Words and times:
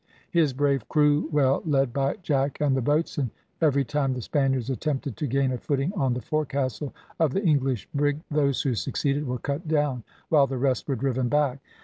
His 0.31 0.51
brave 0.51 0.89
crew 0.89 1.29
well 1.31 1.61
led 1.63 1.93
by 1.93 2.15
Jack 2.23 2.59
and 2.59 2.75
the 2.75 2.81
boatswain, 2.81 3.29
every 3.61 3.85
time 3.85 4.13
the 4.15 4.21
Spaniards 4.23 4.71
attempted 4.71 5.15
to 5.17 5.27
gain 5.27 5.51
a 5.51 5.59
footing 5.59 5.93
on 5.93 6.15
the 6.15 6.23
forecastle 6.23 6.91
of 7.19 7.33
the 7.33 7.45
English 7.45 7.87
brig, 7.93 8.19
those 8.31 8.63
who 8.63 8.73
succeeded 8.73 9.27
were 9.27 9.37
cut 9.37 9.67
down, 9.67 10.03
while 10.29 10.47
the 10.47 10.57
rest 10.57 10.87
were 10.87 10.95
driven 10.95 11.29
back. 11.29 11.59